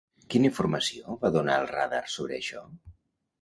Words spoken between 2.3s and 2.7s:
això?